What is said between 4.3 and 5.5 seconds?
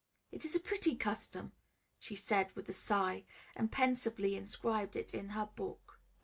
inscribed it in her